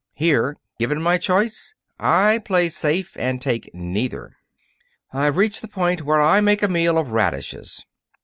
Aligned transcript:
Here, 0.15 0.57
given 0.79 0.99
my 0.99 1.19
choice, 1.19 1.75
I 1.99 2.39
play 2.43 2.69
safe 2.69 3.15
and 3.19 3.39
take 3.39 3.69
neither. 3.71 4.35
I've 5.13 5.37
reached 5.37 5.61
the 5.61 5.67
point 5.67 6.01
where 6.01 6.19
I 6.19 6.41
make 6.41 6.63
a 6.63 6.67
meal 6.67 6.97
of 6.97 7.11
radishes. 7.11 7.85